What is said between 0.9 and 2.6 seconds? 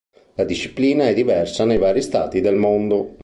è diversa nei vari Stati del